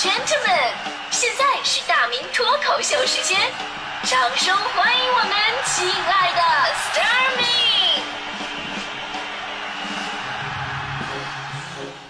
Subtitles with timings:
[0.00, 0.72] gentlemen，
[1.10, 3.38] 现在是大明脱口秀时间，
[4.04, 5.30] 掌声欢迎我们
[5.66, 6.40] 亲爱的
[6.88, 8.00] Starmy。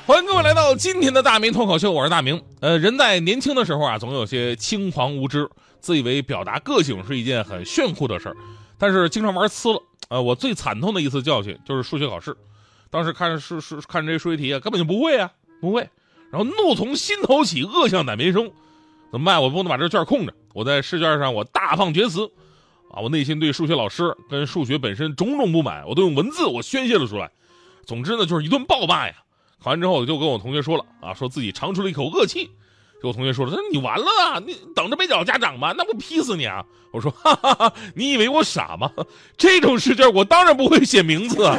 [0.06, 2.40] 欢迎各位来到今天的大明脱口秀，我是大明。
[2.60, 5.50] 呃，人在年轻的时候啊，总有些轻狂无知，
[5.80, 8.36] 自以为表达个性是一件很炫酷的事儿，
[8.78, 9.82] 但是经常玩呲了。
[10.10, 12.36] 呃，我最惨痛的一次教训就是数学考试，
[12.88, 15.28] 当时看数数看这数学题啊，根本就不会啊，
[15.60, 15.90] 不会。
[16.30, 18.50] 然后怒从心头起，恶向胆边生，
[19.10, 19.42] 怎么办？
[19.42, 22.30] 我不能把这卷空着，我在试卷上我大放厥词，
[22.90, 27.30] 啊，我内心对数学老师跟数学本身种种不满，我都用文字我宣泄了出来。
[27.84, 29.14] 总之呢，就是一顿暴骂呀。
[29.62, 32.50] 考完之后，我就跟我同学说了啊，说自己长出了一口恶气。
[33.02, 36.62] 给我同学说了，他说你完了啊，你等着被找家长吧，那不劈死你啊！
[36.92, 38.92] 我说，哈哈哈，你以为我傻吗？
[39.38, 41.56] 这种试卷我当然不会写名字啊。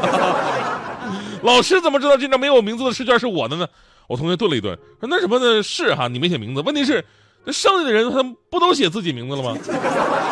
[1.41, 3.67] 老师怎么知道这张没有名字的试卷是我的呢？
[4.11, 7.03] 我同学顿了一顿，说那什么的是哈，你没写名字，问题是
[7.45, 9.57] 那剩下的人他不都写自己名字了吗？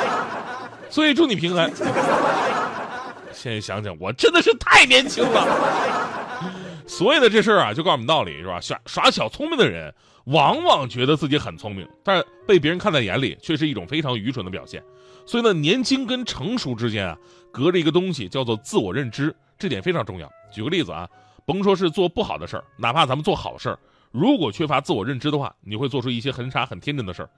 [0.92, 1.72] 所以祝你平安。
[3.32, 6.46] 现在想想，我真的是太年轻了。
[6.86, 8.60] 所有的这事儿啊，就告诉我们道理是吧？
[8.60, 9.94] 耍耍小聪明的人，
[10.26, 14.84] 往往觉得自己很聪明，但是被别人看在眼里，却是一种非常愚蠢的表现。
[15.26, 17.18] 所以呢，年轻跟成熟之间啊，
[17.50, 20.30] 隔着一个东西叫做自我认知，这点非常重要。
[20.52, 21.08] 举个例子啊，
[21.50, 23.80] 甭说是做不好的事儿，哪怕咱们做好事儿，
[24.12, 27.30] 如果缺乏自我认知的话，你会做出一些很傻很天真的事儿。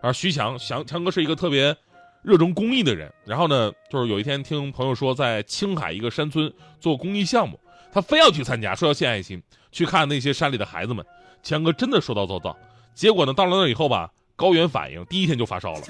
[0.00, 1.76] 而徐强，强强哥是一个特别
[2.22, 3.12] 热衷公益的人。
[3.26, 6.50] 然后呢，就是有一天听朋友说，在青海一个山村
[6.80, 7.60] 做公益项目。
[7.92, 11.04] 他非要去参加，说要献爱心，去看那些山里的孩子们。
[11.42, 12.56] 强哥真的说到做到，
[12.94, 15.80] 结果呢，到了那以后吧，高原反应，第一天就发烧了。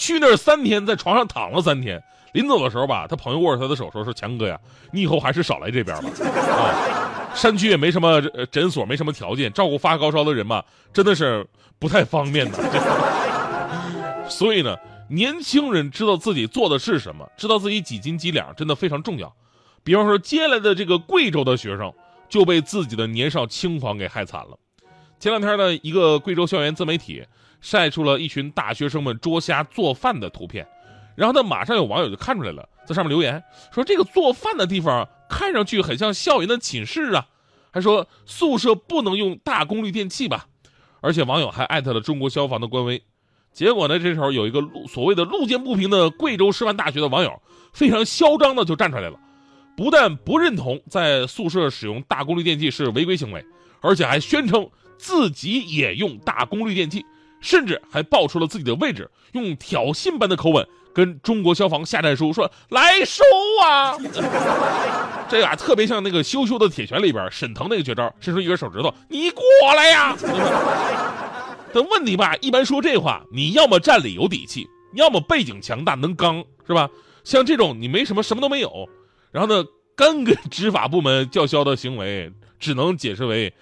[0.00, 2.02] 去那儿三天，在床上躺了三天。
[2.32, 4.58] 临走的时候吧，他朋友握着他的手说：“说强哥呀，
[4.92, 6.10] 你以后还是少来这边吧。
[6.24, 8.18] 啊，山区也没什么
[8.50, 11.46] 诊所，没什么条件，照顾发高烧的人嘛，真的是
[11.78, 12.58] 不太方便的。
[14.26, 14.74] 所以呢，
[15.10, 19.30] 年轻人知道自己做的是什么，知道自己几斤几两，真的非常重要。”
[19.84, 21.92] 比方说，接来的这个贵州的学生
[22.26, 24.56] 就被自己的年少轻狂给害惨了。
[25.18, 27.22] 前两天呢，一个贵州校园自媒体
[27.60, 30.66] 晒出了一群大学生们捉虾做饭的图片，
[31.14, 37.26] 然后呢，马上有网友就看出来了，在上面留言说这个做饭的地方看上去很像校园的寝室啊，
[37.70, 40.46] 还说宿舍不能用大功率电器吧，
[41.00, 43.02] 而且网友还艾特了中国消防的官微。
[43.52, 47.42] 结果呢，这时候有一个路所谓的路见不平的贵州师范大学的网友
[47.72, 49.18] 非常嚣张的就站出来了。
[49.76, 53.44] 不但不认同在宿舍使用大功率电器是违规行为，
[53.80, 57.04] 而且还宣称自己也用大功率电器，
[57.40, 63.22] 甚至还报出了自己的位置，用挑衅般的口吻跟中国消防下战书，说来收
[63.62, 63.96] 啊！
[65.28, 69.42] 这俩特别像那个羞羞的铁拳里边沈腾那个绝招，伸出一根手指头，你过
[69.76, 70.16] 来呀！
[71.72, 76.90] 但问题吧，一般说这话，你要么站里有底气，要么背景强大能刚，是吧？
[77.22, 78.88] 像这种你没什么，什么都没有。
[79.30, 79.64] 然后呢，
[79.94, 83.54] 干跟执法部门叫嚣的行为，只能解释为，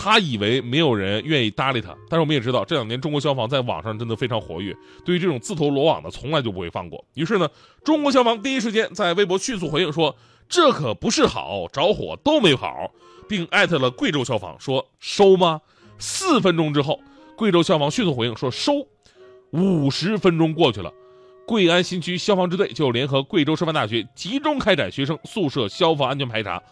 [0.00, 1.88] 他以为没有人愿意搭理他。
[2.08, 4.72] 但是我们也知道，这两年中国消防在网上真的非常活跃，
[5.04, 7.04] 对于这种自投罗网的，从来就不会放过。
[7.14, 7.48] 于是呢，
[7.82, 10.14] 中国消防第一时间在微博迅速回应说
[10.48, 12.92] ：“这可不是好，着火都没跑。”
[13.28, 15.60] 并艾特了贵州消防说：“收吗？”
[15.98, 17.00] 四分钟之后，
[17.36, 18.86] 贵州消防迅速回应说：“收。”
[19.50, 20.92] 五十分钟过去了。
[21.46, 26.62] 贵安新区消防支队就联合贵州师范大学集中开展学生宿舍消防安全排查，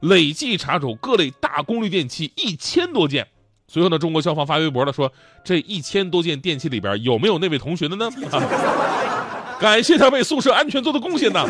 [0.00, 3.26] 累计查处各类大功率电器一千多件。
[3.66, 5.12] 随后呢，中国消防发微博了，说
[5.44, 8.10] 这一千多件电器里边有没有那位同学的呢？
[9.60, 11.44] 感谢他为宿舍安全做的贡献呢。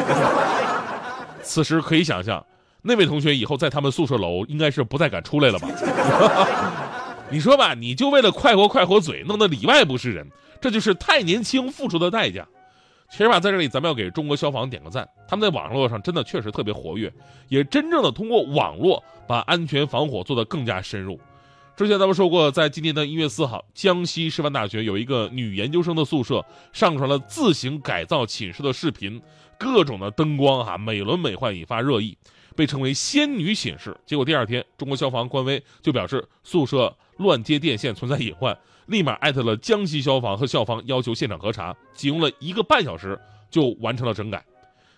[1.42, 2.44] 此时可以想象，
[2.82, 5.68] 那位同学以后在他们宿舍楼应该是不再敢出来了吧？
[7.30, 10.26] 你说吧，你就为了快活快活嘴，弄得里外不是人，
[10.60, 12.46] 这就是太年轻付出的代价。
[13.10, 17.12] 其实吧，在这里咱们要给中国消防点个赞，他们在网络上真的确实特别活跃，
[17.48, 21.18] 也真正的通过网络把安全防火做得更加深入。
[21.74, 29.22] 之前咱们说过，在今年的一月四号，江西师范大学有一个女研究生的宿舍上传了自行改造寝室的视频，
[29.58, 32.18] 各种的灯光哈美轮美奂，引发热议，
[32.54, 33.96] 被称为“仙女寝室”。
[34.04, 38.56] 结果第二天，中国消防官微就表示宿舍乱接电线存在隐患。
[38.86, 43.18] 立马艾特了江西消防和校方，要求现场核查，仅用了一个半小时
[43.50, 44.42] 就完成了整改。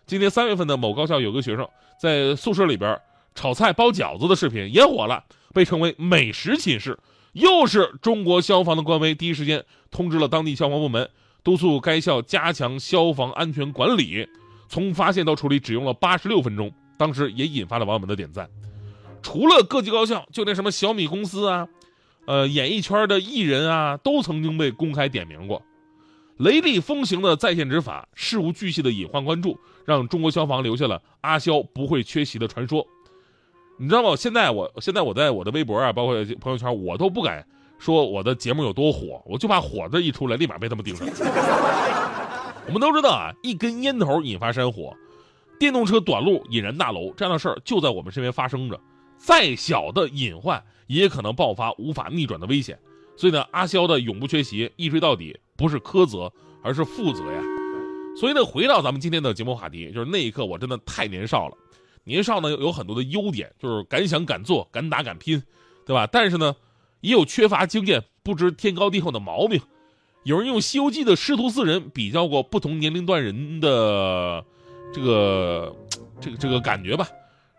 [0.06, 1.68] 今年三月份的某高校有个学生
[2.00, 2.96] 在宿舍里边
[3.34, 6.96] 炒菜包饺子的视频也火了，被称为“美食寝室”。
[7.34, 11.08] 又是中国消防的官微第一时间通知了当地消防部门，
[11.42, 14.28] 督促该校加强消防安全管理。
[14.68, 18.48] 从发现到处理只用了八十六分钟，当时也引发了网友们的点赞。
[19.20, 21.66] 除了各级高校，就连什么小米公司啊。
[22.30, 25.60] 呃，演艺圈的艺人啊，都曾经被公开点名过。
[26.36, 32.86] 雷厉风行的在线执法，事无巨细的隐患关注，让中国消防留下了阿肖不会缺席的传说。
[33.80, 34.14] 你知道吗？
[34.14, 37.44] 现在我现在我在我的微博啊，包括朋友圈，我都不敢
[37.80, 41.04] 说我的节目有多火，我就怕火字一出来，立马被他们盯上。
[42.68, 44.96] 我们都知道啊，一根烟头引发山火，
[45.58, 48.80] 电动车短路引燃大楼，这样的事儿就在我们身边发生着。
[49.22, 52.78] 再小的隐患，也可能爆发无法逆转的危险。
[53.16, 56.32] 所以呢，阿肖的永不缺席，一追到底，不是苛责，
[56.62, 57.42] 而是负责呀。
[58.18, 61.56] 所以呢，回到咱们今天的节目话题，就是那一刻我真的太年少了。
[62.04, 65.42] 年少呢有很多的优点，就是敢想敢做，敢打敢拼，
[65.84, 66.06] 对吧？
[66.10, 66.56] 但是呢，
[67.02, 69.60] 也有缺乏经验、不知天高地厚的毛病。
[70.24, 74.44] 有人用《西游记》的师徒四人比较过不同年龄段人的
[74.92, 75.76] 这个
[76.20, 77.06] 这个这个感觉吧。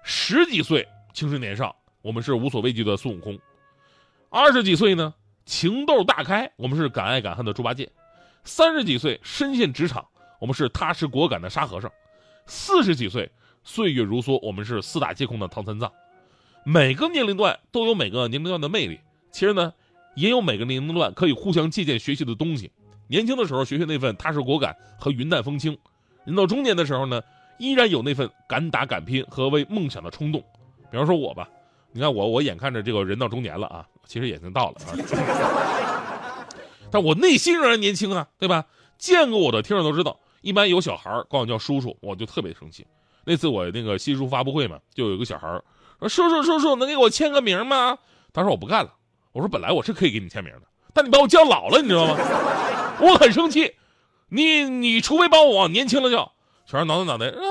[0.03, 3.35] 十几岁青春年少，我们是无所畏惧的孙悟空；
[4.29, 5.13] 二十几岁呢？
[5.45, 7.85] 情窦大开，我们是敢爱敢恨的猪八戒；
[8.43, 10.05] 三十几岁深陷职场，
[10.39, 11.89] 我们是踏实果敢的沙和尚；
[12.45, 13.29] 四十几岁
[13.63, 15.91] 岁月如梭，我们是四大皆空的唐三藏。
[16.63, 18.99] 每个年龄段都有每个年龄段的魅力，
[19.31, 19.73] 其实呢，
[20.15, 22.71] 也有每个年龄段可以互相借鉴学习的东西。
[23.07, 25.77] 年轻的时候学学那份踏实果敢和云淡风轻，
[26.23, 27.21] 人到中年的时候呢，
[27.57, 30.41] 依然有那份敢打敢拼和为梦想的冲动。
[30.91, 31.47] 比方说我吧。
[31.93, 36.47] 你看我，我眼看着这个人到中年了啊，其实已经到了啊，
[36.89, 38.63] 但我内心仍然年轻啊，对吧？
[38.97, 42.87] 见过我的听众都知道，一般有小孩管我叫叔叔，我就特别生气。
[43.25, 45.47] 那次我那个新书发布会嘛，就有个小孩
[45.99, 47.97] 说：“叔叔叔叔，能给我签个名吗？”
[48.31, 48.93] 他说：“我不干了。”
[49.33, 50.61] 我说：“本来我是可以给你签名的，
[50.93, 52.15] 但你把我叫老了，你知道吗？
[53.01, 53.75] 我很生气。
[54.29, 56.31] 你你除非把我往年轻了叫。”
[56.65, 57.41] 小孩挠挠脑袋，啊，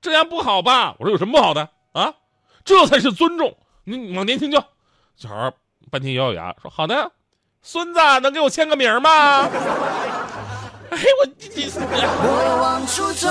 [0.00, 0.96] 这样不好吧？
[0.98, 2.12] 我说：“有什么不好的啊？
[2.66, 4.62] 这才是尊重。”你往年轻叫，
[5.16, 5.50] 小孩
[5.90, 7.12] 半天咬咬牙说：“好的，
[7.62, 9.48] 孙子能给我签个名吗？”
[10.90, 13.28] 哎，我你我往出走，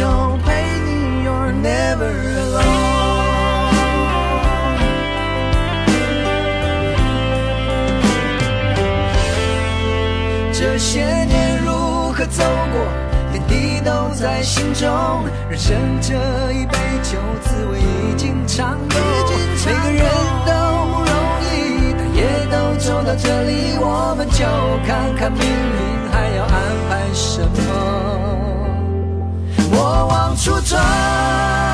[0.00, 2.10] 要陪你，You're never
[2.40, 2.64] alone
[10.54, 12.42] 这些年如何走
[12.72, 12.80] 过，
[13.30, 14.88] 点滴都在心中。
[15.50, 16.14] 人生这
[16.52, 18.96] 一杯酒，滋味已经尝够。
[19.66, 20.02] 每个人
[20.46, 20.52] 都
[20.94, 21.12] 不容
[21.44, 24.46] 易，但也都走到这里，我们就
[24.86, 25.30] 看看
[30.40, 31.69] 出征。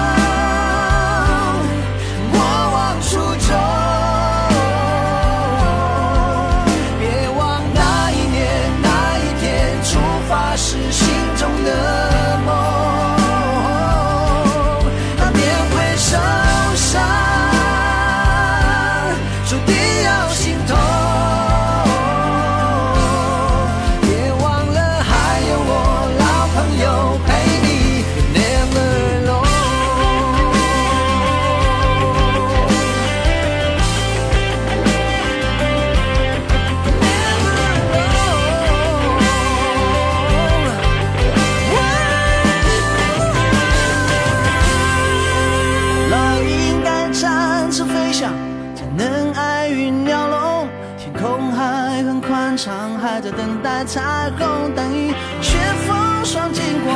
[53.20, 55.56] 等待彩虹，等雨雪
[55.86, 56.92] 风霜经过，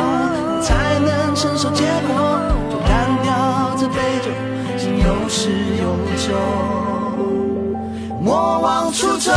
[0.62, 2.40] 才能承受结果。
[2.70, 4.30] 就干掉这杯酒，
[4.78, 5.50] 今有始
[5.82, 5.96] 有
[6.26, 6.28] 终。
[8.20, 9.32] 莫往出走。